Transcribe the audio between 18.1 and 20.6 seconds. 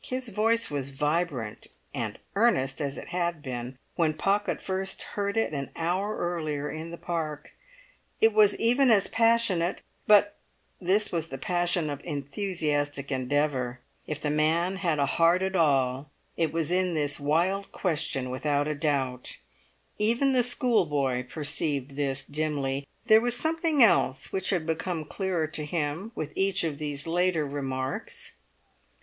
without a doubt. Even the